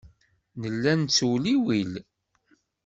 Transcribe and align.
Nella 0.61 0.93
nettewliwil. 0.95 1.91